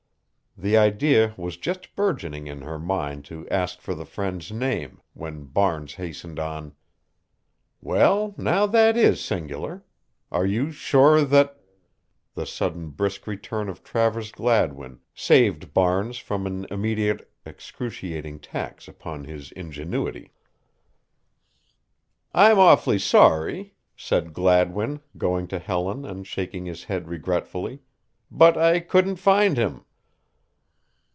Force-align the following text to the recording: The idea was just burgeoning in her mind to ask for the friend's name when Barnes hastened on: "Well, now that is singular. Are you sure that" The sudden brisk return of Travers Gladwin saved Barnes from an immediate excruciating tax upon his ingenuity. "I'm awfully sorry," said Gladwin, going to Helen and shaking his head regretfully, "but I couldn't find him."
The 0.57 0.75
idea 0.75 1.33
was 1.37 1.55
just 1.55 1.95
burgeoning 1.95 2.45
in 2.45 2.59
her 2.63 2.77
mind 2.77 3.23
to 3.25 3.47
ask 3.47 3.79
for 3.79 3.95
the 3.95 4.03
friend's 4.05 4.51
name 4.51 5.01
when 5.13 5.45
Barnes 5.45 5.93
hastened 5.93 6.39
on: 6.39 6.73
"Well, 7.79 8.35
now 8.37 8.65
that 8.65 8.97
is 8.97 9.21
singular. 9.23 9.85
Are 10.29 10.45
you 10.45 10.73
sure 10.73 11.23
that" 11.23 11.57
The 12.35 12.45
sudden 12.45 12.89
brisk 12.89 13.27
return 13.27 13.69
of 13.69 13.81
Travers 13.81 14.33
Gladwin 14.33 14.99
saved 15.15 15.73
Barnes 15.73 16.17
from 16.17 16.45
an 16.45 16.67
immediate 16.69 17.31
excruciating 17.45 18.39
tax 18.41 18.89
upon 18.89 19.23
his 19.23 19.53
ingenuity. 19.53 20.33
"I'm 22.33 22.59
awfully 22.59 22.99
sorry," 22.99 23.73
said 23.95 24.33
Gladwin, 24.33 24.99
going 25.17 25.47
to 25.47 25.59
Helen 25.59 26.03
and 26.03 26.27
shaking 26.27 26.65
his 26.65 26.83
head 26.83 27.07
regretfully, 27.07 27.79
"but 28.29 28.57
I 28.57 28.81
couldn't 28.81 29.15
find 29.15 29.55
him." 29.57 29.85